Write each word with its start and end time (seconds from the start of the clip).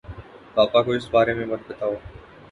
پاپا 0.55 0.79
کو 0.85 0.91
اِس 0.95 1.05
بارے 1.11 1.33
میں 1.33 1.45
مت 1.45 1.61
بتاؤ۔ 1.67 1.93